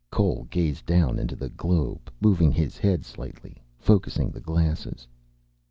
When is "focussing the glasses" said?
3.77-5.07